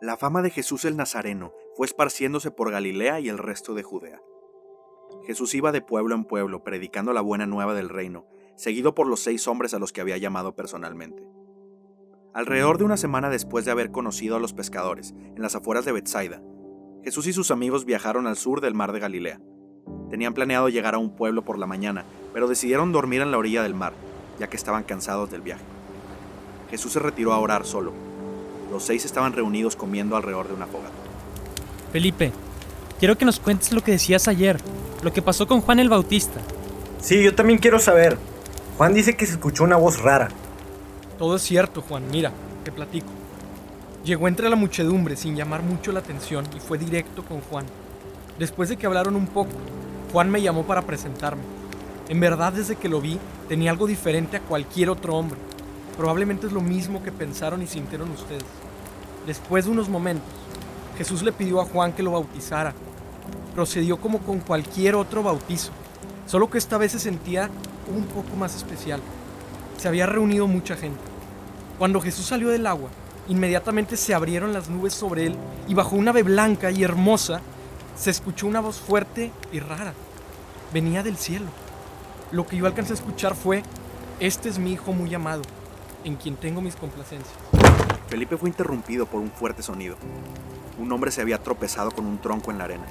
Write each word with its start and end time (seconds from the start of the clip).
La 0.00 0.16
fama 0.16 0.42
de 0.42 0.50
Jesús 0.50 0.84
el 0.84 0.96
Nazareno 0.96 1.52
fue 1.76 1.86
esparciéndose 1.86 2.50
por 2.50 2.70
Galilea 2.70 3.20
y 3.20 3.28
el 3.28 3.38
resto 3.38 3.74
de 3.74 3.84
Judea. 3.84 4.20
Jesús 5.24 5.54
iba 5.54 5.72
de 5.72 5.82
pueblo 5.82 6.14
en 6.14 6.24
pueblo 6.24 6.64
predicando 6.64 7.12
la 7.12 7.20
buena 7.20 7.46
nueva 7.46 7.74
del 7.74 7.88
reino, 7.88 8.26
seguido 8.56 8.94
por 8.94 9.06
los 9.06 9.20
seis 9.20 9.46
hombres 9.46 9.72
a 9.72 9.78
los 9.78 9.92
que 9.92 10.00
había 10.00 10.18
llamado 10.18 10.56
personalmente. 10.56 11.22
Alrededor 12.34 12.78
de 12.78 12.84
una 12.84 12.96
semana 12.96 13.30
después 13.30 13.64
de 13.64 13.70
haber 13.70 13.92
conocido 13.92 14.36
a 14.36 14.40
los 14.40 14.52
pescadores 14.52 15.14
en 15.36 15.40
las 15.40 15.54
afueras 15.54 15.84
de 15.84 15.92
Bethsaida, 15.92 16.42
Jesús 17.04 17.28
y 17.28 17.32
sus 17.32 17.52
amigos 17.52 17.84
viajaron 17.84 18.26
al 18.26 18.36
sur 18.36 18.60
del 18.60 18.74
mar 18.74 18.92
de 18.92 18.98
Galilea. 18.98 19.40
Tenían 20.10 20.34
planeado 20.34 20.68
llegar 20.68 20.96
a 20.96 20.98
un 20.98 21.14
pueblo 21.14 21.44
por 21.44 21.58
la 21.58 21.66
mañana, 21.66 22.04
pero 22.32 22.48
decidieron 22.48 22.92
dormir 22.92 23.20
en 23.20 23.30
la 23.30 23.38
orilla 23.38 23.62
del 23.62 23.74
mar, 23.74 23.92
ya 24.38 24.48
que 24.48 24.56
estaban 24.56 24.82
cansados 24.82 25.30
del 25.30 25.42
viaje. 25.42 25.64
Jesús 26.70 26.92
se 26.92 26.98
retiró 26.98 27.32
a 27.32 27.38
orar 27.38 27.64
solo. 27.64 27.92
Los 28.70 28.84
seis 28.84 29.04
estaban 29.04 29.32
reunidos 29.32 29.76
comiendo 29.76 30.16
alrededor 30.16 30.48
de 30.48 30.54
una 30.54 30.66
fogata. 30.66 30.92
Felipe, 31.92 32.32
quiero 32.98 33.16
que 33.16 33.24
nos 33.24 33.38
cuentes 33.38 33.72
lo 33.72 33.82
que 33.82 33.92
decías 33.92 34.28
ayer, 34.28 34.60
lo 35.02 35.12
que 35.12 35.22
pasó 35.22 35.46
con 35.46 35.60
Juan 35.60 35.78
el 35.78 35.88
Bautista. 35.88 36.40
Sí, 37.00 37.22
yo 37.22 37.34
también 37.34 37.58
quiero 37.58 37.78
saber. 37.78 38.18
Juan 38.76 38.94
dice 38.94 39.16
que 39.16 39.26
se 39.26 39.32
escuchó 39.32 39.64
una 39.64 39.76
voz 39.76 40.00
rara. 40.00 40.28
Todo 41.18 41.36
es 41.36 41.42
cierto, 41.42 41.82
Juan. 41.82 42.04
Mira, 42.10 42.32
te 42.64 42.72
platico. 42.72 43.06
Llegó 44.04 44.26
entre 44.26 44.50
la 44.50 44.56
muchedumbre 44.56 45.16
sin 45.16 45.36
llamar 45.36 45.62
mucho 45.62 45.92
la 45.92 46.00
atención 46.00 46.44
y 46.56 46.60
fue 46.60 46.76
directo 46.76 47.24
con 47.24 47.40
Juan. 47.42 47.66
Después 48.38 48.68
de 48.68 48.76
que 48.76 48.86
hablaron 48.86 49.14
un 49.14 49.26
poco, 49.26 49.52
Juan 50.12 50.30
me 50.30 50.42
llamó 50.42 50.64
para 50.64 50.82
presentarme. 50.82 51.42
En 52.08 52.20
verdad, 52.20 52.52
desde 52.52 52.76
que 52.76 52.88
lo 52.88 53.00
vi, 53.00 53.18
tenía 53.48 53.70
algo 53.70 53.86
diferente 53.86 54.36
a 54.36 54.40
cualquier 54.40 54.90
otro 54.90 55.14
hombre. 55.14 55.38
Probablemente 55.96 56.46
es 56.46 56.52
lo 56.52 56.60
mismo 56.60 57.02
que 57.02 57.12
pensaron 57.12 57.62
y 57.62 57.66
sintieron 57.66 58.10
ustedes. 58.10 58.44
Después 59.26 59.64
de 59.64 59.70
unos 59.70 59.88
momentos, 59.88 60.28
Jesús 60.98 61.22
le 61.22 61.32
pidió 61.32 61.60
a 61.60 61.64
Juan 61.64 61.92
que 61.92 62.02
lo 62.02 62.12
bautizara. 62.12 62.74
Procedió 63.54 63.98
como 63.98 64.18
con 64.18 64.40
cualquier 64.40 64.96
otro 64.96 65.22
bautizo, 65.22 65.70
solo 66.26 66.50
que 66.50 66.58
esta 66.58 66.78
vez 66.78 66.92
se 66.92 66.98
sentía 66.98 67.48
un 67.94 68.04
poco 68.04 68.36
más 68.36 68.56
especial. 68.56 69.00
Se 69.76 69.88
había 69.88 70.06
reunido 70.06 70.46
mucha 70.46 70.76
gente. 70.76 71.00
Cuando 71.78 72.00
Jesús 72.00 72.26
salió 72.26 72.48
del 72.48 72.66
agua, 72.66 72.90
inmediatamente 73.28 73.96
se 73.96 74.14
abrieron 74.14 74.52
las 74.52 74.68
nubes 74.68 74.94
sobre 74.94 75.26
él 75.26 75.36
y 75.68 75.74
bajo 75.74 75.96
una 75.96 76.10
ave 76.10 76.22
blanca 76.22 76.70
y 76.70 76.82
hermosa 76.82 77.40
se 77.96 78.10
escuchó 78.10 78.46
una 78.46 78.60
voz 78.60 78.78
fuerte 78.78 79.30
y 79.52 79.60
rara. 79.60 79.94
Venía 80.72 81.02
del 81.02 81.16
cielo. 81.16 81.46
Lo 82.32 82.46
que 82.46 82.56
yo 82.56 82.66
alcancé 82.66 82.92
a 82.92 82.96
escuchar 82.96 83.34
fue, 83.34 83.62
este 84.18 84.48
es 84.48 84.58
mi 84.58 84.72
hijo 84.72 84.92
muy 84.92 85.14
amado, 85.14 85.42
en 86.04 86.16
quien 86.16 86.36
tengo 86.36 86.60
mis 86.60 86.76
complacencias. 86.76 87.34
Felipe 88.08 88.36
fue 88.36 88.48
interrumpido 88.48 89.06
por 89.06 89.20
un 89.20 89.30
fuerte 89.30 89.62
sonido. 89.62 89.96
Un 90.78 90.92
hombre 90.92 91.10
se 91.10 91.22
había 91.22 91.42
tropezado 91.42 91.90
con 91.90 92.06
un 92.06 92.18
tronco 92.18 92.50
en 92.50 92.58
la 92.58 92.64
arena. 92.64 92.84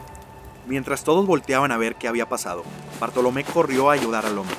Mientras 0.66 1.03
todos 1.03 1.25
volteaban 1.28 1.72
a 1.72 1.78
ver 1.78 1.95
qué 1.95 2.08
había 2.08 2.28
pasado, 2.28 2.64
Bartolomé 3.00 3.44
corrió 3.44 3.89
a 3.89 3.94
ayudar 3.94 4.25
al 4.25 4.38
hombre. 4.38 4.56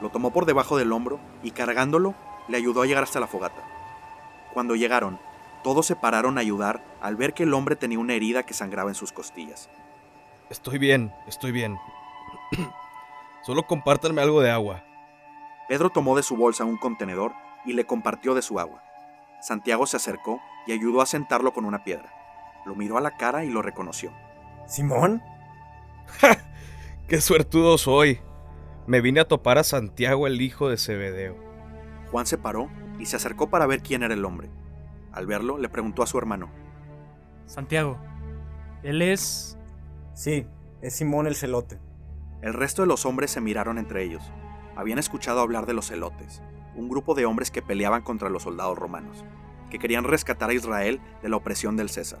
Lo 0.00 0.08
tomó 0.08 0.32
por 0.32 0.46
debajo 0.46 0.76
del 0.76 0.92
hombro 0.92 1.20
y 1.42 1.50
cargándolo 1.50 2.14
le 2.48 2.56
ayudó 2.56 2.82
a 2.82 2.86
llegar 2.86 3.04
hasta 3.04 3.20
la 3.20 3.26
fogata. 3.26 3.62
Cuando 4.52 4.74
llegaron, 4.76 5.18
todos 5.62 5.86
se 5.86 5.96
pararon 5.96 6.38
a 6.38 6.40
ayudar 6.40 6.82
al 7.00 7.16
ver 7.16 7.34
que 7.34 7.44
el 7.44 7.54
hombre 7.54 7.76
tenía 7.76 7.98
una 7.98 8.14
herida 8.14 8.44
que 8.44 8.54
sangraba 8.54 8.90
en 8.90 8.94
sus 8.94 9.12
costillas. 9.12 9.68
Estoy 10.50 10.78
bien, 10.78 11.12
estoy 11.26 11.52
bien. 11.52 11.78
Solo 13.42 13.66
compártanme 13.66 14.22
algo 14.22 14.40
de 14.40 14.50
agua. 14.50 14.84
Pedro 15.68 15.90
tomó 15.90 16.16
de 16.16 16.22
su 16.22 16.36
bolsa 16.36 16.64
un 16.64 16.76
contenedor 16.76 17.32
y 17.64 17.72
le 17.72 17.86
compartió 17.86 18.34
de 18.34 18.42
su 18.42 18.58
agua. 18.58 18.82
Santiago 19.40 19.86
se 19.86 19.96
acercó 19.96 20.40
y 20.66 20.72
ayudó 20.72 21.00
a 21.00 21.06
sentarlo 21.06 21.52
con 21.52 21.64
una 21.64 21.84
piedra. 21.84 22.12
Lo 22.64 22.74
miró 22.74 22.98
a 22.98 23.00
la 23.00 23.16
cara 23.16 23.44
y 23.44 23.50
lo 23.50 23.62
reconoció. 23.62 24.12
¿Simón? 24.66 25.22
¡Qué 27.08 27.20
suertudo 27.20 27.78
soy! 27.78 28.20
Me 28.86 29.00
vine 29.00 29.20
a 29.20 29.28
topar 29.28 29.58
a 29.58 29.64
Santiago, 29.64 30.26
el 30.26 30.40
hijo 30.40 30.68
de 30.68 30.76
Zebedeo. 30.76 31.36
Juan 32.10 32.26
se 32.26 32.38
paró 32.38 32.70
y 32.98 33.06
se 33.06 33.16
acercó 33.16 33.48
para 33.50 33.66
ver 33.66 33.82
quién 33.82 34.02
era 34.02 34.14
el 34.14 34.24
hombre. 34.24 34.50
Al 35.12 35.26
verlo, 35.26 35.58
le 35.58 35.68
preguntó 35.68 36.02
a 36.02 36.06
su 36.06 36.18
hermano. 36.18 36.50
Santiago, 37.46 37.98
él 38.82 39.02
es... 39.02 39.58
Sí, 40.14 40.46
es 40.80 40.94
Simón 40.94 41.26
el 41.26 41.36
celote. 41.36 41.78
El 42.42 42.54
resto 42.54 42.82
de 42.82 42.88
los 42.88 43.06
hombres 43.06 43.30
se 43.30 43.40
miraron 43.40 43.78
entre 43.78 44.02
ellos. 44.02 44.22
Habían 44.74 44.98
escuchado 44.98 45.40
hablar 45.40 45.66
de 45.66 45.74
los 45.74 45.88
celotes, 45.88 46.42
un 46.74 46.88
grupo 46.88 47.14
de 47.14 47.26
hombres 47.26 47.50
que 47.50 47.62
peleaban 47.62 48.02
contra 48.02 48.30
los 48.30 48.44
soldados 48.44 48.78
romanos, 48.78 49.24
que 49.70 49.78
querían 49.78 50.04
rescatar 50.04 50.50
a 50.50 50.54
Israel 50.54 51.00
de 51.22 51.28
la 51.28 51.36
opresión 51.36 51.76
del 51.76 51.88
César. 51.88 52.20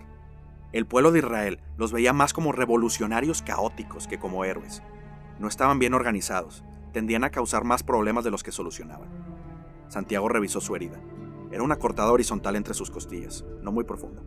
El 0.72 0.86
pueblo 0.86 1.12
de 1.12 1.18
Israel 1.18 1.60
los 1.76 1.92
veía 1.92 2.12
más 2.12 2.32
como 2.32 2.52
revolucionarios 2.52 3.42
caóticos 3.42 4.06
que 4.06 4.18
como 4.18 4.44
héroes. 4.44 4.82
No 5.38 5.48
estaban 5.48 5.78
bien 5.78 5.94
organizados, 5.94 6.64
tendían 6.92 7.24
a 7.24 7.30
causar 7.30 7.64
más 7.64 7.82
problemas 7.82 8.24
de 8.24 8.30
los 8.30 8.42
que 8.42 8.52
solucionaban. 8.52 9.08
Santiago 9.88 10.28
revisó 10.28 10.60
su 10.60 10.74
herida. 10.74 10.98
Era 11.50 11.62
una 11.62 11.76
cortada 11.76 12.12
horizontal 12.12 12.56
entre 12.56 12.72
sus 12.72 12.90
costillas, 12.90 13.44
no 13.62 13.72
muy 13.72 13.84
profunda. 13.84 14.22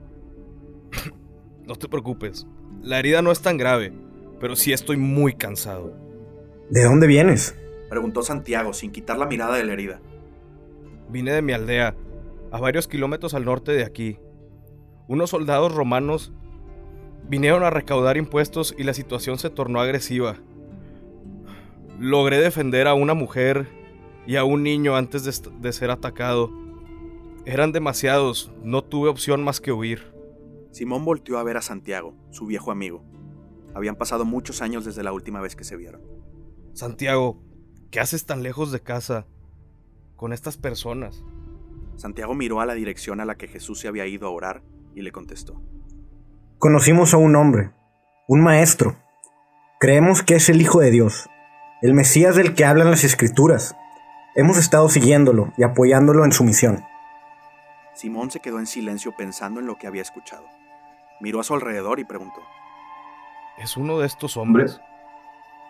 No 1.65 1.75
te 1.75 1.89
preocupes, 1.89 2.45
la 2.83 2.99
herida 2.99 3.23
no 3.23 3.31
es 3.31 3.41
tan 3.41 3.57
grave, 3.57 3.91
pero 4.39 4.55
sí 4.55 4.71
estoy 4.71 4.97
muy 4.97 5.33
cansado. 5.33 5.97
¿De 6.69 6.83
dónde 6.83 7.07
vienes? 7.07 7.55
Preguntó 7.89 8.21
Santiago 8.21 8.71
sin 8.73 8.91
quitar 8.91 9.17
la 9.17 9.25
mirada 9.25 9.55
de 9.55 9.63
la 9.63 9.73
herida. 9.73 9.99
Vine 11.15 11.31
de 11.31 11.41
mi 11.41 11.53
aldea, 11.53 11.95
a 12.51 12.59
varios 12.59 12.89
kilómetros 12.89 13.33
al 13.35 13.45
norte 13.45 13.71
de 13.71 13.85
aquí. 13.85 14.19
Unos 15.07 15.29
soldados 15.29 15.73
romanos 15.73 16.33
vinieron 17.29 17.63
a 17.63 17.69
recaudar 17.69 18.17
impuestos 18.17 18.75
y 18.77 18.83
la 18.83 18.93
situación 18.93 19.39
se 19.39 19.49
tornó 19.49 19.79
agresiva. 19.79 20.35
Logré 22.01 22.41
defender 22.41 22.85
a 22.89 22.95
una 22.95 23.13
mujer 23.13 23.69
y 24.27 24.35
a 24.35 24.43
un 24.43 24.63
niño 24.63 24.97
antes 24.97 25.23
de, 25.23 25.51
de, 25.61 25.71
ser 25.71 25.89
atacado. 25.89 26.51
Eran 27.45 27.71
demasiados, 27.71 28.51
no 28.61 28.83
tuve 28.83 29.07
opción 29.07 29.41
más 29.41 29.61
que 29.61 29.71
huir. 29.71 30.13
Simón 30.71 31.05
volteó 31.05 31.37
a 31.37 31.43
ver 31.43 31.55
a 31.55 31.61
Santiago, 31.61 32.13
su 32.31 32.45
viejo 32.45 32.71
amigo. 32.71 33.05
Habían 33.73 33.95
pasado 33.95 34.25
muchos 34.25 34.61
años 34.61 34.83
desde 34.83 35.01
la 35.01 35.13
última 35.13 35.39
vez 35.39 35.55
que 35.55 35.63
se 35.63 35.77
vieron. 35.77 36.01
Santiago, 36.73 37.41
¿qué 37.89 38.01
haces 38.01 38.25
tan 38.25 38.43
lejos 38.43 38.73
de 38.73 38.81
casa 38.81 39.27
con 40.15 40.33
estas 40.33 40.57
personas? 40.57 41.23
Santiago 41.95 42.33
miró 42.33 42.59
a 42.61 42.65
la 42.65 42.73
dirección 42.73 43.19
a 43.19 43.25
la 43.25 43.35
que 43.35 43.47
Jesús 43.47 43.79
se 43.79 43.87
había 43.87 44.05
ido 44.05 44.27
a 44.27 44.31
orar 44.31 44.63
y 44.93 45.01
le 45.01 45.11
contestó. 45.11 45.61
Conocimos 46.57 47.13
a 47.13 47.17
un 47.17 47.35
hombre, 47.35 47.71
un 48.27 48.41
maestro. 48.41 48.95
Creemos 49.79 50.23
que 50.23 50.35
es 50.35 50.49
el 50.49 50.61
Hijo 50.61 50.79
de 50.79 50.91
Dios, 50.91 51.29
el 51.81 51.93
Mesías 51.93 52.35
del 52.35 52.53
que 52.55 52.65
hablan 52.65 52.91
las 52.91 53.03
Escrituras. 53.03 53.75
Hemos 54.35 54.57
estado 54.57 54.89
siguiéndolo 54.89 55.53
y 55.57 55.63
apoyándolo 55.63 56.25
en 56.25 56.31
su 56.31 56.43
misión. 56.43 56.83
Simón 57.93 58.31
se 58.31 58.41
quedó 58.41 58.59
en 58.59 58.67
silencio 58.67 59.13
pensando 59.15 59.59
en 59.59 59.67
lo 59.67 59.77
que 59.77 59.87
había 59.87 60.01
escuchado. 60.01 60.45
Miró 61.21 61.39
a 61.39 61.43
su 61.43 61.53
alrededor 61.53 61.99
y 61.99 62.03
preguntó. 62.03 62.41
¿Es 63.57 63.77
uno 63.77 63.99
de 63.99 64.07
estos 64.07 64.35
hombres? 64.35 64.81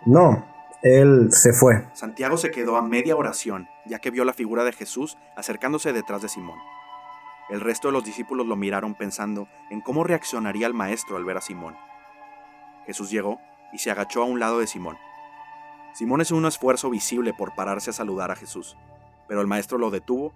No, 0.05 0.45
él 0.85 1.29
se 1.31 1.51
fue. 1.51 1.83
Santiago 1.93 2.37
se 2.37 2.51
quedó 2.51 2.77
a 2.77 2.83
media 2.83 3.15
oración, 3.15 3.67
ya 3.87 3.97
que 3.97 4.11
vio 4.11 4.23
la 4.23 4.33
figura 4.33 4.63
de 4.63 4.71
Jesús 4.71 5.17
acercándose 5.35 5.93
detrás 5.93 6.21
de 6.21 6.29
Simón. 6.29 6.59
El 7.49 7.61
resto 7.61 7.87
de 7.87 7.93
los 7.93 8.03
discípulos 8.03 8.45
lo 8.45 8.55
miraron 8.55 8.93
pensando 8.93 9.47
en 9.71 9.81
cómo 9.81 10.03
reaccionaría 10.03 10.67
el 10.67 10.75
maestro 10.75 11.17
al 11.17 11.25
ver 11.25 11.37
a 11.37 11.41
Simón. 11.41 11.75
Jesús 12.85 13.09
llegó 13.09 13.39
y 13.73 13.79
se 13.79 13.89
agachó 13.89 14.21
a 14.21 14.25
un 14.25 14.39
lado 14.39 14.59
de 14.59 14.67
Simón. 14.67 14.95
Simón 15.95 16.21
hizo 16.21 16.35
un 16.35 16.45
esfuerzo 16.45 16.91
visible 16.91 17.33
por 17.33 17.55
pararse 17.55 17.89
a 17.89 17.93
saludar 17.93 18.29
a 18.29 18.35
Jesús, 18.35 18.77
pero 19.27 19.41
el 19.41 19.47
maestro 19.47 19.79
lo 19.79 19.89
detuvo 19.89 20.35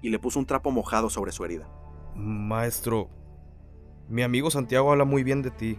y 0.00 0.08
le 0.08 0.18
puso 0.18 0.38
un 0.38 0.46
trapo 0.46 0.70
mojado 0.70 1.10
sobre 1.10 1.32
su 1.32 1.44
herida. 1.44 1.68
Maestro, 2.14 3.10
mi 4.08 4.22
amigo 4.22 4.50
Santiago 4.50 4.90
habla 4.90 5.04
muy 5.04 5.22
bien 5.22 5.42
de 5.42 5.50
ti. 5.50 5.78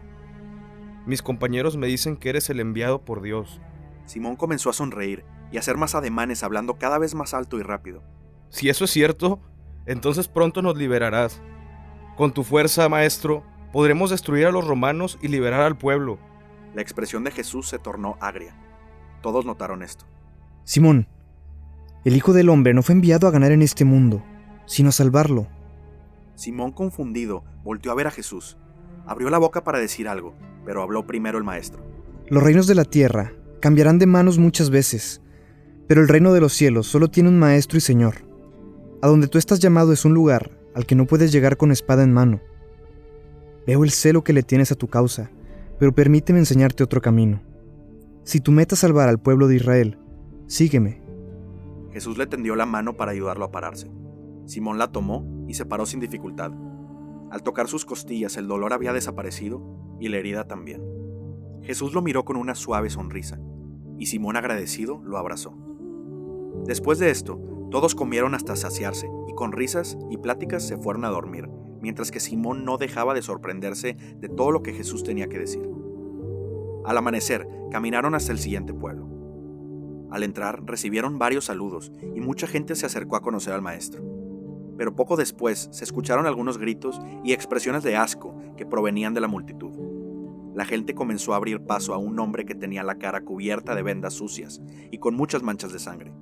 Mis 1.07 1.24
compañeros 1.24 1.77
me 1.77 1.88
dicen 1.88 2.15
que 2.15 2.30
eres 2.30 2.51
el 2.51 2.60
enviado 2.60 3.04
por 3.04 3.24
Dios. 3.24 3.60
Simón 4.05 4.35
comenzó 4.35 4.69
a 4.69 4.73
sonreír 4.73 5.23
y 5.51 5.57
a 5.57 5.59
hacer 5.59 5.77
más 5.77 5.95
ademanes 5.95 6.44
hablando 6.44 6.77
cada 6.77 6.97
vez 6.97 7.15
más 7.15 7.33
alto 7.33 7.59
y 7.59 7.63
rápido. 7.63 8.03
Si 8.50 8.69
eso 8.69 8.85
es 8.85 8.91
cierto, 8.91 9.39
entonces 9.85 10.27
pronto 10.27 10.61
nos 10.61 10.77
liberarás. 10.77 11.41
Con 12.17 12.33
tu 12.33 12.44
fuerza, 12.44 12.89
maestro, 12.89 13.44
podremos 13.71 14.09
destruir 14.09 14.45
a 14.45 14.51
los 14.51 14.67
romanos 14.67 15.17
y 15.21 15.27
liberar 15.27 15.61
al 15.61 15.77
pueblo. 15.77 16.19
La 16.73 16.81
expresión 16.81 17.23
de 17.23 17.31
Jesús 17.31 17.67
se 17.67 17.79
tornó 17.79 18.17
agria. 18.19 18.55
Todos 19.21 19.45
notaron 19.45 19.83
esto. 19.83 20.05
Simón, 20.63 21.07
el 22.03 22.15
Hijo 22.15 22.33
del 22.33 22.50
Hombre 22.50 22.73
no 22.73 22.83
fue 22.83 22.94
enviado 22.94 23.27
a 23.27 23.31
ganar 23.31 23.51
en 23.51 23.61
este 23.61 23.85
mundo, 23.85 24.23
sino 24.65 24.89
a 24.89 24.94
salvarlo. 24.94 25.47
Simón, 26.35 26.71
confundido, 26.71 27.44
volteó 27.63 27.91
a 27.91 27.95
ver 27.95 28.07
a 28.07 28.11
Jesús. 28.11 28.57
Abrió 29.05 29.29
la 29.29 29.38
boca 29.38 29.63
para 29.63 29.79
decir 29.79 30.07
algo, 30.07 30.33
pero 30.65 30.81
habló 30.81 31.05
primero 31.05 31.38
el 31.38 31.44
maestro. 31.44 31.83
Los 32.27 32.41
reinos 32.41 32.67
de 32.67 32.75
la 32.75 32.85
tierra 32.85 33.33
cambiarán 33.63 33.98
de 33.98 34.07
manos 34.07 34.39
muchas 34.39 34.69
veces, 34.69 35.21
pero 35.88 36.01
el 36.01 36.10
reino 36.10 36.33
de 36.33 36.42
los 36.42 36.51
cielos 36.51 36.86
solo 36.86 37.07
tiene 37.07 37.30
un 37.30 37.39
maestro 37.39 37.77
y 37.77 37.80
señor. 37.80 38.15
A 39.01 39.07
donde 39.07 39.30
tú 39.30 39.38
estás 39.38 39.62
llamado 39.62 39.94
es 39.94 40.04
un 40.04 40.13
lugar 40.13 40.51
al 40.75 40.86
que 40.86 40.95
no 40.95 41.06
puedes 41.06 41.31
llegar 41.31 41.56
con 41.56 41.71
espada 41.71 42.04
en 42.04 42.12
mano. 42.12 42.42
Veo 43.65 43.86
el 43.86 43.92
celo 43.92 44.21
que 44.21 44.33
le 44.33 44.44
tienes 44.44 44.74
a 44.74 44.75
tu 44.75 44.89
causa, 44.89 45.31
pero 45.80 45.95
permíteme 45.95 46.39
enseñarte 46.39 46.83
otro 46.83 47.00
camino. 47.00 47.42
Si 48.25 48.42
tu 48.42 48.51
meta 48.51 48.75
es 48.75 48.81
salvar 48.81 49.07
al 49.07 49.21
pueblo 49.21 49.48
de 49.48 49.56
Israel, 49.56 49.98
sígueme. 50.48 51.01
Jesús 51.94 52.18
le 52.18 52.27
tendió 52.27 52.57
la 52.57 52.65
mano 52.65 52.98
para 52.98 53.12
ayudarlo 53.12 53.45
a 53.45 53.51
pararse. 53.51 53.89
Simón 54.45 54.77
la 54.77 54.92
tomó 54.92 55.45
y 55.48 55.54
se 55.54 55.65
paró 55.65 55.86
sin 55.86 56.01
dificultad. 56.01 56.51
Al 57.31 57.44
tocar 57.44 57.69
sus 57.69 57.86
costillas 57.86 58.36
el 58.36 58.50
dolor 58.50 58.74
había 58.74 58.92
desaparecido 58.92 59.63
y 60.01 60.10
la 60.10 60.18
herida 60.18 60.50
también. 60.50 60.83
Jesús 61.62 61.94
lo 61.94 62.01
miró 62.01 62.25
con 62.25 62.36
una 62.36 62.56
suave 62.56 62.89
sonrisa, 62.89 63.39
y 64.03 64.05
Simón 64.05 64.35
agradecido 64.35 65.01
lo 65.05 65.17
abrazó. 65.17 65.57
Después 66.65 67.00
de 67.00 67.09
esto, 67.09 67.39
todos 67.71 67.95
comieron 67.95 68.35
hasta 68.35 68.57
saciarse, 68.57 69.09
y 69.29 69.33
con 69.33 69.53
risas 69.53 69.97
y 70.09 70.17
pláticas 70.17 70.67
se 70.67 70.75
fueron 70.75 71.05
a 71.05 71.09
dormir, 71.09 71.47
mientras 71.81 72.11
que 72.11 72.19
Simón 72.19 72.65
no 72.65 72.77
dejaba 72.77 73.13
de 73.13 73.21
sorprenderse 73.21 73.95
de 74.17 74.27
todo 74.27 74.51
lo 74.51 74.61
que 74.61 74.73
Jesús 74.73 75.05
tenía 75.05 75.29
que 75.29 75.39
decir. 75.39 75.69
Al 76.83 76.97
amanecer, 76.97 77.47
caminaron 77.71 78.13
hasta 78.13 78.33
el 78.33 78.39
siguiente 78.39 78.73
pueblo. 78.73 79.07
Al 80.11 80.23
entrar, 80.23 80.61
recibieron 80.65 81.17
varios 81.17 81.45
saludos 81.45 81.94
y 82.13 82.19
mucha 82.19 82.45
gente 82.45 82.75
se 82.75 82.85
acercó 82.85 83.15
a 83.15 83.21
conocer 83.21 83.53
al 83.53 83.61
maestro. 83.61 84.03
Pero 84.77 84.97
poco 84.97 85.15
después 85.15 85.69
se 85.71 85.85
escucharon 85.85 86.27
algunos 86.27 86.57
gritos 86.57 87.00
y 87.23 87.31
expresiones 87.31 87.83
de 87.83 87.95
asco 87.95 88.35
que 88.57 88.65
provenían 88.65 89.13
de 89.13 89.21
la 89.21 89.29
multitud. 89.29 89.73
La 90.55 90.65
gente 90.65 90.94
comenzó 90.94 91.33
a 91.33 91.38
abrir 91.38 91.65
paso 91.65 91.94
a 91.94 91.97
un 91.97 92.19
hombre 92.19 92.45
que 92.45 92.53
tenía 92.53 92.83
la 92.83 93.00
cara 93.00 93.21
cubierta 93.21 93.73
de 93.73 93.81
vendas 93.81 94.13
sucias 94.13 94.61
y 94.91 95.00
con 95.00 95.15
muchas 95.15 95.41
manchas 95.41 95.73
de 95.73 95.79
sangre. 95.79 96.13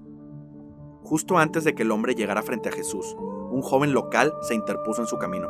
Justo 1.04 1.38
antes 1.38 1.64
de 1.64 1.76
que 1.76 1.84
el 1.84 1.92
hombre 1.92 2.16
llegara 2.16 2.42
frente 2.42 2.70
a 2.70 2.72
Jesús, 2.72 3.18
un 3.52 3.62
joven 3.62 3.92
local 3.92 4.34
se 4.42 4.56
interpuso 4.56 5.02
en 5.02 5.08
su 5.08 5.18
camino. 5.18 5.50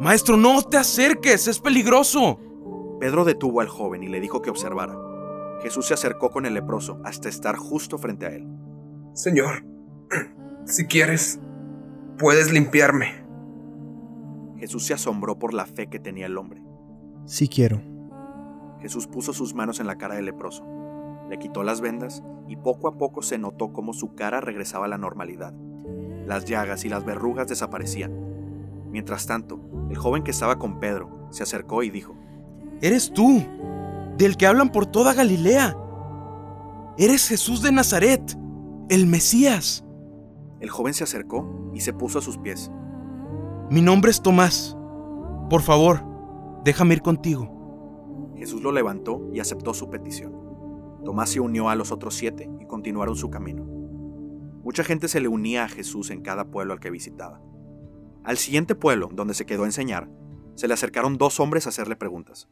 Maestro, 0.00 0.36
no 0.36 0.62
te 0.62 0.78
acerques, 0.78 1.46
es 1.46 1.60
peligroso. 1.60 2.38
Pedro 2.98 3.24
detuvo 3.24 3.60
al 3.60 3.68
joven 3.68 4.02
y 4.02 4.08
le 4.08 4.20
dijo 4.20 4.40
que 4.40 4.50
observara. 4.50 4.96
Jesús 5.62 5.86
se 5.86 5.94
acercó 5.94 6.30
con 6.30 6.46
el 6.46 6.54
leproso 6.54 7.00
hasta 7.04 7.28
estar 7.28 7.56
justo 7.56 7.98
frente 7.98 8.26
a 8.26 8.30
él. 8.30 8.48
Señor, 9.12 9.64
si 10.64 10.86
quieres, 10.86 11.38
puedes 12.18 12.50
limpiarme. 12.50 13.22
Jesús 14.56 14.86
se 14.86 14.94
asombró 14.94 15.38
por 15.38 15.52
la 15.52 15.66
fe 15.66 15.88
que 15.88 15.98
tenía 15.98 16.26
el 16.26 16.38
hombre. 16.38 16.62
Sí 17.24 17.48
quiero. 17.48 17.80
Jesús 18.80 19.06
puso 19.06 19.32
sus 19.32 19.54
manos 19.54 19.80
en 19.80 19.86
la 19.86 19.96
cara 19.96 20.16
del 20.16 20.24
leproso, 20.24 20.64
le 21.30 21.38
quitó 21.38 21.62
las 21.62 21.80
vendas 21.80 22.22
y 22.48 22.56
poco 22.56 22.88
a 22.88 22.98
poco 22.98 23.22
se 23.22 23.38
notó 23.38 23.72
cómo 23.72 23.92
su 23.94 24.14
cara 24.14 24.40
regresaba 24.40 24.86
a 24.86 24.88
la 24.88 24.98
normalidad. 24.98 25.54
Las 26.26 26.44
llagas 26.44 26.84
y 26.84 26.88
las 26.88 27.04
verrugas 27.04 27.48
desaparecían. 27.48 28.12
Mientras 28.90 29.26
tanto, 29.26 29.60
el 29.88 29.96
joven 29.96 30.22
que 30.22 30.30
estaba 30.30 30.58
con 30.58 30.80
Pedro 30.80 31.28
se 31.30 31.42
acercó 31.42 31.82
y 31.82 31.90
dijo, 31.90 32.14
Eres 32.80 33.12
tú, 33.12 33.42
del 34.18 34.36
que 34.36 34.46
hablan 34.46 34.70
por 34.70 34.86
toda 34.86 35.14
Galilea. 35.14 35.76
Eres 36.98 37.28
Jesús 37.28 37.62
de 37.62 37.72
Nazaret, 37.72 38.36
el 38.88 39.06
Mesías. 39.06 39.84
El 40.60 40.68
joven 40.68 40.92
se 40.92 41.04
acercó 41.04 41.70
y 41.72 41.80
se 41.80 41.92
puso 41.92 42.18
a 42.18 42.22
sus 42.22 42.36
pies. 42.38 42.70
Mi 43.70 43.80
nombre 43.80 44.10
es 44.10 44.20
Tomás. 44.20 44.76
Por 45.48 45.62
favor, 45.62 46.04
déjame 46.64 46.94
ir 46.94 47.02
contigo. 47.02 48.32
Jesús 48.36 48.62
lo 48.62 48.72
levantó 48.72 49.28
y 49.32 49.40
aceptó 49.40 49.74
su 49.74 49.90
petición. 49.90 50.32
Tomás 51.04 51.30
se 51.30 51.40
unió 51.40 51.68
a 51.68 51.74
los 51.74 51.92
otros 51.92 52.14
siete 52.14 52.48
y 52.60 52.66
continuaron 52.66 53.16
su 53.16 53.30
camino. 53.30 53.64
Mucha 54.62 54.84
gente 54.84 55.08
se 55.08 55.20
le 55.20 55.28
unía 55.28 55.64
a 55.64 55.68
Jesús 55.68 56.10
en 56.10 56.22
cada 56.22 56.44
pueblo 56.44 56.72
al 56.72 56.80
que 56.80 56.90
visitaba. 56.90 57.40
Al 58.24 58.38
siguiente 58.38 58.74
pueblo, 58.76 59.10
donde 59.12 59.34
se 59.34 59.46
quedó 59.46 59.64
a 59.64 59.66
enseñar, 59.66 60.08
se 60.54 60.68
le 60.68 60.74
acercaron 60.74 61.18
dos 61.18 61.40
hombres 61.40 61.66
a 61.66 61.70
hacerle 61.70 61.96
preguntas. 61.96 62.48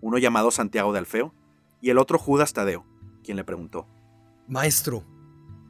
Uno 0.00 0.18
llamado 0.18 0.50
Santiago 0.52 0.92
de 0.92 1.00
Alfeo 1.00 1.34
y 1.80 1.90
el 1.90 1.98
otro 1.98 2.18
Judas 2.18 2.52
Tadeo, 2.52 2.84
quien 3.24 3.36
le 3.36 3.44
preguntó. 3.44 3.88
Maestro, 4.46 5.04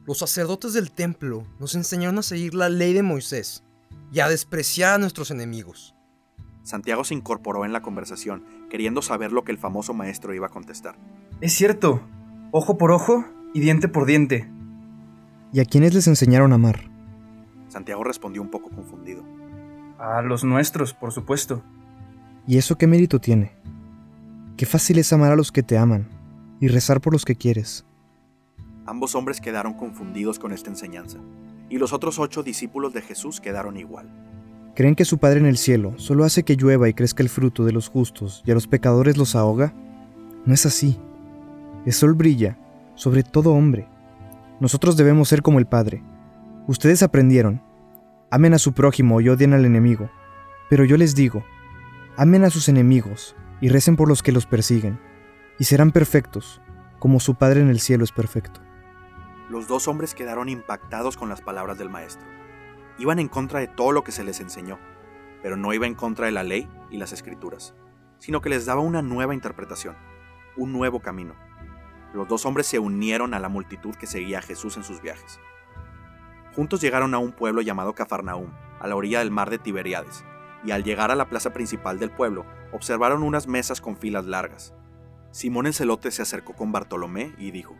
los 0.05 0.19
sacerdotes 0.19 0.73
del 0.73 0.91
templo 0.91 1.45
nos 1.59 1.73
enseñaron 1.73 2.19
a 2.19 2.23
seguir 2.23 2.53
la 2.53 2.69
ley 2.69 2.93
de 2.93 3.03
Moisés 3.03 3.63
y 4.11 4.19
a 4.19 4.29
despreciar 4.29 4.95
a 4.95 4.97
nuestros 4.99 5.31
enemigos. 5.31 5.95
Santiago 6.63 7.03
se 7.03 7.13
incorporó 7.13 7.65
en 7.65 7.73
la 7.73 7.81
conversación, 7.81 8.43
queriendo 8.69 9.01
saber 9.01 9.31
lo 9.31 9.43
que 9.43 9.51
el 9.51 9.57
famoso 9.57 9.93
maestro 9.93 10.33
iba 10.33 10.47
a 10.47 10.51
contestar. 10.51 10.95
Es 11.41 11.53
cierto, 11.53 12.01
ojo 12.51 12.77
por 12.77 12.91
ojo 12.91 13.25
y 13.53 13.59
diente 13.59 13.87
por 13.87 14.05
diente. 14.05 14.49
¿Y 15.51 15.59
a 15.61 15.65
quiénes 15.65 15.93
les 15.93 16.07
enseñaron 16.07 16.51
a 16.51 16.55
amar? 16.55 16.89
Santiago 17.69 18.03
respondió 18.03 18.41
un 18.41 18.49
poco 18.49 18.69
confundido. 18.69 19.23
A 19.97 20.21
los 20.21 20.43
nuestros, 20.43 20.93
por 20.93 21.11
supuesto. 21.11 21.63
¿Y 22.47 22.57
eso 22.57 22.77
qué 22.77 22.87
mérito 22.87 23.19
tiene? 23.19 23.53
Qué 24.57 24.65
fácil 24.65 24.99
es 24.99 25.11
amar 25.13 25.31
a 25.31 25.35
los 25.35 25.51
que 25.51 25.63
te 25.63 25.77
aman 25.77 26.07
y 26.59 26.67
rezar 26.67 27.01
por 27.01 27.13
los 27.13 27.25
que 27.25 27.35
quieres. 27.35 27.85
Ambos 28.85 29.15
hombres 29.15 29.39
quedaron 29.39 29.73
confundidos 29.75 30.39
con 30.39 30.51
esta 30.51 30.69
enseñanza, 30.69 31.19
y 31.69 31.77
los 31.77 31.93
otros 31.93 32.19
ocho 32.19 32.43
discípulos 32.43 32.93
de 32.93 33.01
Jesús 33.01 33.39
quedaron 33.39 33.77
igual. 33.77 34.28
¿Creen 34.75 34.95
que 34.95 35.05
su 35.05 35.17
Padre 35.17 35.39
en 35.39 35.45
el 35.45 35.57
cielo 35.57 35.93
solo 35.97 36.23
hace 36.23 36.43
que 36.43 36.55
llueva 36.55 36.87
y 36.87 36.93
crezca 36.93 37.23
el 37.23 37.29
fruto 37.29 37.65
de 37.65 37.71
los 37.71 37.89
justos 37.89 38.43
y 38.45 38.51
a 38.51 38.53
los 38.53 38.67
pecadores 38.67 39.17
los 39.17 39.35
ahoga? 39.35 39.73
No 40.45 40.53
es 40.53 40.65
así. 40.65 40.99
El 41.85 41.93
sol 41.93 42.13
brilla 42.13 42.57
sobre 42.99 43.23
todo 43.23 43.53
hombre. 43.53 43.87
Nosotros 44.59 44.97
debemos 44.97 45.29
ser 45.29 45.41
como 45.41 45.57
el 45.57 45.65
Padre. 45.65 46.03
Ustedes 46.67 47.01
aprendieron. 47.01 47.61
Amen 48.29 48.53
a 48.53 48.59
su 48.59 48.73
prójimo 48.73 49.21
y 49.21 49.29
odien 49.29 49.53
al 49.53 49.63
enemigo. 49.63 50.11
Pero 50.69 50.83
yo 50.83 50.97
les 50.97 51.15
digo, 51.15 51.45
amen 52.17 52.43
a 52.43 52.49
sus 52.49 52.67
enemigos 52.67 53.37
y 53.61 53.69
recen 53.69 53.95
por 53.95 54.09
los 54.09 54.21
que 54.21 54.33
los 54.33 54.45
persiguen, 54.45 54.99
y 55.59 55.63
serán 55.63 55.91
perfectos, 55.91 56.61
como 56.99 57.21
su 57.21 57.35
Padre 57.35 57.61
en 57.61 57.69
el 57.69 57.79
cielo 57.79 58.03
es 58.03 58.11
perfecto. 58.11 58.59
Los 59.49 59.67
dos 59.69 59.87
hombres 59.87 60.13
quedaron 60.13 60.49
impactados 60.49 61.15
con 61.15 61.29
las 61.29 61.41
palabras 61.41 61.77
del 61.77 61.89
maestro. 61.89 62.27
Iban 62.99 63.19
en 63.19 63.29
contra 63.29 63.59
de 63.59 63.67
todo 63.67 63.91
lo 63.91 64.03
que 64.03 64.11
se 64.11 64.23
les 64.23 64.39
enseñó, 64.41 64.77
pero 65.41 65.55
no 65.55 65.73
iba 65.73 65.87
en 65.87 65.95
contra 65.95 66.25
de 66.25 66.31
la 66.31 66.43
ley 66.43 66.69
y 66.91 66.97
las 66.97 67.13
escrituras, 67.13 67.73
sino 68.17 68.41
que 68.41 68.49
les 68.49 68.65
daba 68.65 68.81
una 68.81 69.01
nueva 69.01 69.33
interpretación, 69.33 69.95
un 70.57 70.73
nuevo 70.73 70.99
camino. 70.99 71.33
Los 72.13 72.27
dos 72.27 72.45
hombres 72.45 72.67
se 72.67 72.79
unieron 72.79 73.33
a 73.33 73.39
la 73.39 73.49
multitud 73.49 73.95
que 73.95 74.07
seguía 74.07 74.39
a 74.39 74.43
Jesús 74.43 74.75
en 74.77 74.83
sus 74.83 75.01
viajes. 75.01 75.39
Juntos 76.55 76.81
llegaron 76.81 77.13
a 77.13 77.19
un 77.19 77.31
pueblo 77.31 77.61
llamado 77.61 77.93
Cafarnaúm, 77.93 78.51
a 78.79 78.87
la 78.87 78.95
orilla 78.95 79.19
del 79.19 79.31
mar 79.31 79.49
de 79.49 79.59
Tiberiades, 79.59 80.25
y 80.65 80.71
al 80.71 80.83
llegar 80.83 81.11
a 81.11 81.15
la 81.15 81.29
plaza 81.29 81.53
principal 81.53 81.99
del 81.99 82.11
pueblo, 82.11 82.45
observaron 82.73 83.23
unas 83.23 83.47
mesas 83.47 83.79
con 83.79 83.95
filas 83.95 84.25
largas. 84.25 84.73
Simón 85.31 85.67
el 85.67 85.73
celote 85.73 86.11
se 86.11 86.21
acercó 86.21 86.53
con 86.53 86.71
Bartolomé 86.71 87.33
y 87.37 87.51
dijo, 87.51 87.75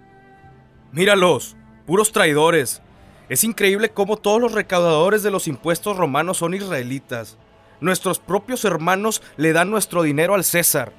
Míralos, 0.92 1.58
puros 1.86 2.12
traidores. 2.12 2.82
Es 3.30 3.44
increíble 3.44 3.92
cómo 3.92 4.18
todos 4.18 4.42
los 4.42 4.54
recaudadores 4.54 5.22
de 5.22 5.30
los 5.30 5.48
impuestos 5.48 5.96
romanos 5.96 6.38
son 6.38 6.56
israelitas. 6.56 7.38
Nuestros 7.80 8.18
propios 8.18 8.66
hermanos 8.66 9.22
le 9.38 9.54
dan 9.54 9.70
nuestro 9.70 10.02
dinero 10.02 10.34
al 10.34 10.44
César. 10.44 10.92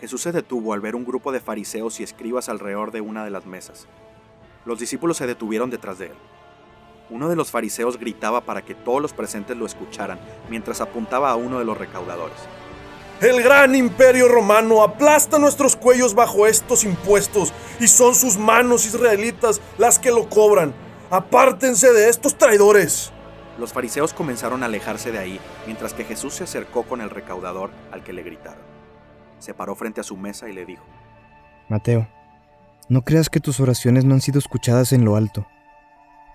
Jesús 0.00 0.22
se 0.22 0.32
detuvo 0.32 0.72
al 0.72 0.80
ver 0.80 0.96
un 0.96 1.04
grupo 1.04 1.30
de 1.30 1.40
fariseos 1.40 2.00
y 2.00 2.02
escribas 2.02 2.48
alrededor 2.48 2.92
de 2.92 3.02
una 3.02 3.24
de 3.24 3.30
las 3.30 3.44
mesas. 3.44 3.86
Los 4.64 4.78
discípulos 4.78 5.18
se 5.18 5.26
detuvieron 5.26 5.68
detrás 5.68 5.98
de 5.98 6.06
él. 6.06 6.14
Uno 7.10 7.28
de 7.28 7.36
los 7.36 7.50
fariseos 7.50 7.98
gritaba 7.98 8.40
para 8.40 8.62
que 8.62 8.74
todos 8.74 9.02
los 9.02 9.12
presentes 9.12 9.54
lo 9.54 9.66
escucharan 9.66 10.18
mientras 10.48 10.80
apuntaba 10.80 11.30
a 11.30 11.36
uno 11.36 11.58
de 11.58 11.64
los 11.66 11.76
recaudadores. 11.76 12.38
El 13.20 13.42
gran 13.42 13.74
imperio 13.74 14.28
romano 14.28 14.82
aplasta 14.82 15.38
nuestros 15.38 15.76
cuellos 15.76 16.14
bajo 16.14 16.46
estos 16.46 16.84
impuestos 16.84 17.52
y 17.80 17.88
son 17.88 18.14
sus 18.14 18.38
manos 18.38 18.86
israelitas 18.86 19.60
las 19.76 19.98
que 19.98 20.10
lo 20.10 20.30
cobran. 20.30 20.87
Apártense 21.10 21.90
de 21.92 22.10
estos 22.10 22.36
traidores. 22.36 23.12
Los 23.58 23.72
fariseos 23.72 24.12
comenzaron 24.12 24.62
a 24.62 24.66
alejarse 24.66 25.10
de 25.10 25.18
ahí 25.18 25.40
mientras 25.64 25.94
que 25.94 26.04
Jesús 26.04 26.34
se 26.34 26.44
acercó 26.44 26.82
con 26.82 27.00
el 27.00 27.08
recaudador 27.08 27.70
al 27.90 28.04
que 28.04 28.12
le 28.12 28.22
gritaron. 28.22 28.62
Se 29.38 29.54
paró 29.54 29.74
frente 29.74 30.02
a 30.02 30.04
su 30.04 30.18
mesa 30.18 30.50
y 30.50 30.52
le 30.52 30.66
dijo, 30.66 30.84
Mateo, 31.68 32.06
no 32.90 33.02
creas 33.02 33.30
que 33.30 33.40
tus 33.40 33.58
oraciones 33.58 34.04
no 34.04 34.14
han 34.14 34.20
sido 34.20 34.38
escuchadas 34.38 34.92
en 34.92 35.06
lo 35.06 35.16
alto. 35.16 35.46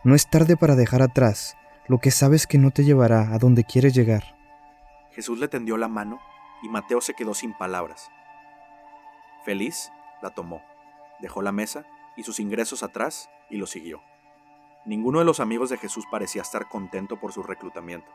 No 0.04 0.16
es 0.16 0.28
tarde 0.28 0.58
para 0.58 0.76
dejar 0.76 1.04
atrás 1.04 1.56
lo 1.88 2.00
que 2.00 2.10
sabes 2.10 2.48
que 2.48 2.58
no 2.58 2.72
te 2.72 2.84
llevará 2.84 3.34
a 3.34 3.38
donde 3.38 3.66
quieres 3.66 3.94
llegar. 3.94 4.36
Jesús 5.12 5.38
le 5.38 5.48
tendió 5.48 5.78
la 5.78 5.88
mano 5.88 6.20
y 6.64 6.70
Mateo 6.70 7.00
se 7.00 7.14
quedó 7.14 7.36
sin 7.36 7.54
palabras. 7.54 8.10
Feliz, 9.46 9.92
la 10.24 10.32
tomó, 10.32 10.64
dejó 11.20 11.44
la 11.44 11.52
mesa 11.52 11.86
y 12.18 12.24
sus 12.24 12.40
ingresos 12.40 12.82
atrás 12.82 13.30
y 13.52 13.58
lo 13.58 13.68
siguió. 13.68 14.02
Ninguno 14.86 15.20
de 15.20 15.26
los 15.26 15.40
amigos 15.40 15.70
de 15.70 15.78
Jesús 15.78 16.06
parecía 16.12 16.42
estar 16.42 16.68
contento 16.68 17.18
por 17.18 17.32
su 17.32 17.42
reclutamiento. 17.42 18.12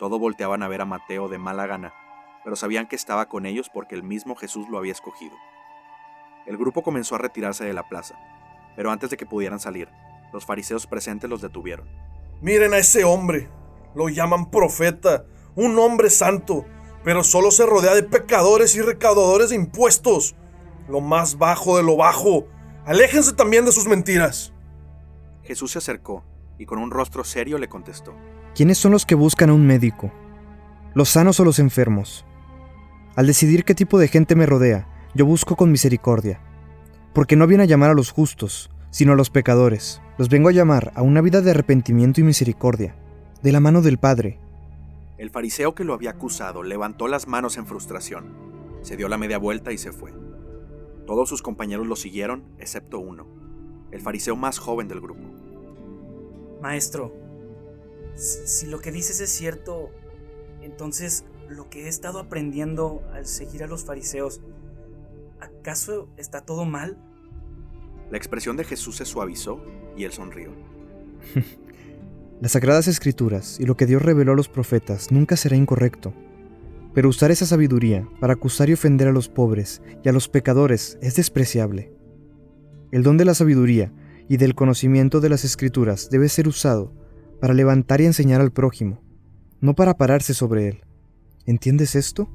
Todos 0.00 0.18
volteaban 0.18 0.64
a 0.64 0.68
ver 0.68 0.80
a 0.80 0.84
Mateo 0.84 1.28
de 1.28 1.38
mala 1.38 1.66
gana, 1.66 1.94
pero 2.42 2.56
sabían 2.56 2.88
que 2.88 2.96
estaba 2.96 3.28
con 3.28 3.46
ellos 3.46 3.70
porque 3.72 3.94
el 3.94 4.02
mismo 4.02 4.34
Jesús 4.34 4.68
lo 4.68 4.78
había 4.78 4.90
escogido. 4.90 5.36
El 6.44 6.56
grupo 6.56 6.82
comenzó 6.82 7.14
a 7.14 7.18
retirarse 7.18 7.64
de 7.64 7.72
la 7.72 7.88
plaza, 7.88 8.18
pero 8.74 8.90
antes 8.90 9.10
de 9.10 9.16
que 9.16 9.26
pudieran 9.26 9.60
salir, 9.60 9.88
los 10.32 10.44
fariseos 10.44 10.88
presentes 10.88 11.30
los 11.30 11.40
detuvieron. 11.40 11.88
Miren 12.40 12.74
a 12.74 12.78
ese 12.78 13.04
hombre. 13.04 13.48
Lo 13.94 14.08
llaman 14.08 14.50
profeta, 14.50 15.24
un 15.54 15.78
hombre 15.78 16.10
santo, 16.10 16.66
pero 17.04 17.22
solo 17.22 17.52
se 17.52 17.64
rodea 17.64 17.94
de 17.94 18.02
pecadores 18.02 18.74
y 18.74 18.82
recaudadores 18.82 19.50
de 19.50 19.56
impuestos. 19.56 20.34
Lo 20.88 21.00
más 21.00 21.38
bajo 21.38 21.76
de 21.76 21.84
lo 21.84 21.96
bajo. 21.96 22.48
Aléjense 22.84 23.32
también 23.34 23.64
de 23.64 23.72
sus 23.72 23.86
mentiras. 23.86 24.52
Jesús 25.46 25.72
se 25.72 25.78
acercó 25.78 26.24
y 26.58 26.66
con 26.66 26.78
un 26.78 26.90
rostro 26.90 27.24
serio 27.24 27.58
le 27.58 27.68
contestó. 27.68 28.14
¿Quiénes 28.54 28.78
son 28.78 28.92
los 28.92 29.06
que 29.06 29.14
buscan 29.14 29.50
a 29.50 29.54
un 29.54 29.66
médico? 29.66 30.12
¿Los 30.94 31.10
sanos 31.10 31.38
o 31.40 31.44
los 31.44 31.58
enfermos? 31.58 32.24
Al 33.14 33.26
decidir 33.26 33.64
qué 33.64 33.74
tipo 33.74 33.98
de 33.98 34.08
gente 34.08 34.34
me 34.34 34.46
rodea, 34.46 34.88
yo 35.14 35.24
busco 35.24 35.56
con 35.56 35.70
misericordia. 35.70 36.40
Porque 37.14 37.36
no 37.36 37.46
viene 37.46 37.62
a 37.62 37.66
llamar 37.66 37.90
a 37.90 37.94
los 37.94 38.10
justos, 38.10 38.70
sino 38.90 39.12
a 39.12 39.16
los 39.16 39.30
pecadores. 39.30 40.02
Los 40.18 40.28
vengo 40.28 40.48
a 40.48 40.52
llamar 40.52 40.92
a 40.94 41.02
una 41.02 41.20
vida 41.20 41.40
de 41.40 41.50
arrepentimiento 41.50 42.20
y 42.20 42.24
misericordia, 42.24 42.96
de 43.42 43.52
la 43.52 43.60
mano 43.60 43.82
del 43.82 43.98
Padre. 43.98 44.40
El 45.18 45.30
fariseo 45.30 45.74
que 45.74 45.84
lo 45.84 45.94
había 45.94 46.10
acusado 46.10 46.62
levantó 46.62 47.08
las 47.08 47.26
manos 47.26 47.56
en 47.56 47.66
frustración, 47.66 48.34
se 48.82 48.96
dio 48.96 49.08
la 49.08 49.18
media 49.18 49.38
vuelta 49.38 49.72
y 49.72 49.78
se 49.78 49.92
fue. 49.92 50.12
Todos 51.06 51.28
sus 51.28 51.42
compañeros 51.42 51.86
lo 51.86 51.96
siguieron, 51.96 52.44
excepto 52.58 52.98
uno, 52.98 53.26
el 53.90 54.00
fariseo 54.00 54.36
más 54.36 54.58
joven 54.58 54.88
del 54.88 55.00
grupo. 55.00 55.22
Maestro, 56.60 57.14
si 58.14 58.66
lo 58.66 58.80
que 58.80 58.92
dices 58.92 59.20
es 59.20 59.30
cierto, 59.30 59.90
entonces 60.62 61.24
lo 61.48 61.68
que 61.70 61.84
he 61.84 61.88
estado 61.88 62.18
aprendiendo 62.18 63.02
al 63.12 63.26
seguir 63.26 63.62
a 63.62 63.66
los 63.66 63.84
fariseos, 63.84 64.40
¿acaso 65.40 66.08
está 66.16 66.40
todo 66.40 66.64
mal? 66.64 66.98
La 68.10 68.16
expresión 68.16 68.56
de 68.56 68.64
Jesús 68.64 68.96
se 68.96 69.04
suavizó 69.04 69.60
y 69.96 70.04
él 70.04 70.12
sonrió. 70.12 70.50
Las 72.40 72.52
sagradas 72.52 72.86
escrituras 72.86 73.58
y 73.58 73.64
lo 73.64 73.76
que 73.76 73.86
Dios 73.86 74.02
reveló 74.02 74.32
a 74.32 74.36
los 74.36 74.48
profetas 74.48 75.10
nunca 75.10 75.36
será 75.36 75.56
incorrecto. 75.56 76.12
Pero 76.94 77.08
usar 77.08 77.30
esa 77.30 77.46
sabiduría 77.46 78.06
para 78.20 78.34
acusar 78.34 78.68
y 78.68 78.74
ofender 78.74 79.08
a 79.08 79.12
los 79.12 79.28
pobres 79.28 79.80
y 80.04 80.08
a 80.08 80.12
los 80.12 80.28
pecadores 80.28 80.98
es 81.00 81.16
despreciable. 81.16 81.95
El 82.92 83.02
don 83.02 83.16
de 83.16 83.24
la 83.24 83.34
sabiduría 83.34 83.92
y 84.28 84.36
del 84.36 84.54
conocimiento 84.54 85.20
de 85.20 85.28
las 85.28 85.44
escrituras 85.44 86.08
debe 86.10 86.28
ser 86.28 86.48
usado 86.48 86.92
para 87.40 87.54
levantar 87.54 88.00
y 88.00 88.06
enseñar 88.06 88.40
al 88.40 88.52
prójimo, 88.52 89.00
no 89.60 89.74
para 89.74 89.96
pararse 89.96 90.34
sobre 90.34 90.68
él. 90.68 90.84
¿Entiendes 91.46 91.94
esto? 91.94 92.28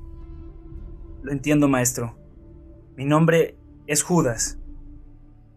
Lo 1.24 1.32
entiendo, 1.32 1.68
maestro. 1.68 2.18
Mi 2.96 3.06
nombre 3.06 3.58
es 3.88 4.04
Judas. 4.04 4.58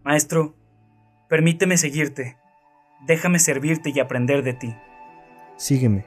Maestro, 0.03 0.55
permíteme 1.29 1.77
seguirte. 1.77 2.37
Déjame 3.07 3.39
servirte 3.39 3.91
y 3.93 3.99
aprender 3.99 4.43
de 4.43 4.53
ti. 4.53 4.75
Sígueme. 5.57 6.05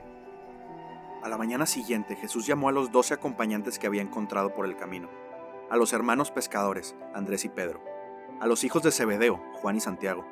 A 1.22 1.28
la 1.28 1.36
mañana 1.36 1.66
siguiente 1.66 2.16
Jesús 2.16 2.46
llamó 2.46 2.68
a 2.68 2.72
los 2.72 2.90
doce 2.90 3.14
acompañantes 3.14 3.78
que 3.78 3.86
había 3.86 4.02
encontrado 4.02 4.54
por 4.54 4.66
el 4.66 4.76
camino, 4.76 5.08
a 5.70 5.76
los 5.76 5.92
hermanos 5.92 6.30
pescadores, 6.30 6.96
Andrés 7.14 7.44
y 7.44 7.48
Pedro, 7.48 7.82
a 8.40 8.46
los 8.46 8.64
hijos 8.64 8.82
de 8.82 8.92
Zebedeo, 8.92 9.40
Juan 9.54 9.76
y 9.76 9.80
Santiago, 9.80 10.24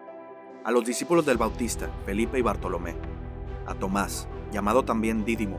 a 0.64 0.70
los 0.70 0.84
discípulos 0.84 1.26
del 1.26 1.38
Bautista, 1.38 1.90
Felipe 2.04 2.38
y 2.38 2.42
Bartolomé, 2.42 2.94
a 3.66 3.74
Tomás, 3.74 4.28
llamado 4.52 4.84
también 4.84 5.24
Dídimo, 5.24 5.58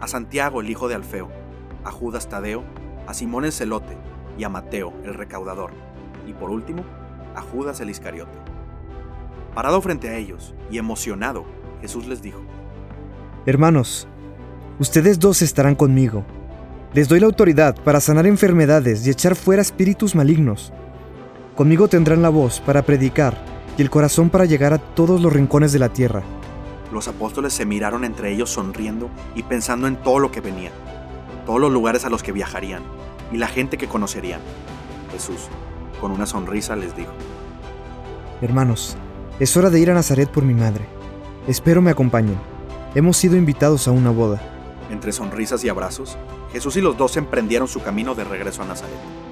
a 0.00 0.06
Santiago 0.06 0.60
el 0.60 0.70
hijo 0.70 0.88
de 0.88 0.94
Alfeo, 0.94 1.28
a 1.84 1.90
Judas 1.90 2.28
Tadeo, 2.28 2.64
a 3.06 3.14
Simón 3.14 3.44
el 3.44 3.52
celote 3.52 3.96
y 4.38 4.44
a 4.44 4.48
Mateo 4.48 4.92
el 5.04 5.14
recaudador, 5.14 5.72
y 6.26 6.32
por 6.32 6.50
último, 6.50 6.84
a 7.34 7.42
Judas 7.42 7.80
el 7.80 7.90
Iscariote. 7.90 8.38
Parado 9.54 9.80
frente 9.80 10.08
a 10.08 10.16
ellos 10.16 10.54
y 10.70 10.78
emocionado, 10.78 11.44
Jesús 11.80 12.06
les 12.06 12.22
dijo, 12.22 12.40
Hermanos, 13.44 14.06
ustedes 14.78 15.18
dos 15.18 15.42
estarán 15.42 15.74
conmigo. 15.74 16.24
Les 16.92 17.08
doy 17.08 17.20
la 17.20 17.26
autoridad 17.26 17.76
para 17.82 18.00
sanar 18.00 18.26
enfermedades 18.26 19.06
y 19.06 19.10
echar 19.10 19.36
fuera 19.36 19.62
espíritus 19.62 20.14
malignos. 20.14 20.72
Conmigo 21.56 21.88
tendrán 21.88 22.20
la 22.20 22.28
voz 22.28 22.60
para 22.60 22.82
predicar 22.82 23.34
y 23.78 23.82
el 23.82 23.88
corazón 23.88 24.28
para 24.28 24.44
llegar 24.44 24.74
a 24.74 24.78
todos 24.78 25.22
los 25.22 25.32
rincones 25.32 25.72
de 25.72 25.78
la 25.78 25.88
tierra. 25.88 26.22
Los 26.92 27.08
apóstoles 27.08 27.54
se 27.54 27.64
miraron 27.64 28.04
entre 28.04 28.30
ellos 28.30 28.50
sonriendo 28.50 29.08
y 29.34 29.42
pensando 29.42 29.86
en 29.86 29.96
todo 29.96 30.18
lo 30.18 30.30
que 30.30 30.42
venía, 30.42 30.70
todos 31.46 31.58
los 31.58 31.72
lugares 31.72 32.04
a 32.04 32.10
los 32.10 32.22
que 32.22 32.32
viajarían 32.32 32.82
y 33.32 33.38
la 33.38 33.48
gente 33.48 33.78
que 33.78 33.88
conocerían. 33.88 34.40
Jesús, 35.10 35.48
con 35.98 36.12
una 36.12 36.26
sonrisa, 36.26 36.76
les 36.76 36.94
dijo, 36.94 37.12
Hermanos, 38.42 38.98
es 39.40 39.56
hora 39.56 39.70
de 39.70 39.80
ir 39.80 39.90
a 39.90 39.94
Nazaret 39.94 40.28
por 40.30 40.44
mi 40.44 40.52
madre. 40.52 40.84
Espero 41.48 41.80
me 41.80 41.90
acompañen. 41.90 42.38
Hemos 42.94 43.16
sido 43.16 43.34
invitados 43.34 43.88
a 43.88 43.92
una 43.92 44.10
boda. 44.10 44.42
Entre 44.90 45.10
sonrisas 45.10 45.64
y 45.64 45.70
abrazos, 45.70 46.18
Jesús 46.52 46.76
y 46.76 46.82
los 46.82 46.98
dos 46.98 47.16
emprendieron 47.16 47.66
su 47.66 47.82
camino 47.82 48.14
de 48.14 48.24
regreso 48.24 48.62
a 48.62 48.66
Nazaret. 48.66 49.25